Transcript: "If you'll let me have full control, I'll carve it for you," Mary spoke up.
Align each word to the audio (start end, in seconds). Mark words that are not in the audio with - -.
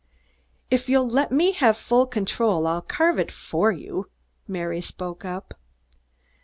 "If 0.71 0.89
you'll 0.89 1.07
let 1.07 1.31
me 1.31 1.51
have 1.51 1.77
full 1.77 2.07
control, 2.07 2.65
I'll 2.65 2.81
carve 2.81 3.19
it 3.19 3.31
for 3.31 3.71
you," 3.71 4.09
Mary 4.47 4.81
spoke 4.81 5.23
up. 5.23 5.53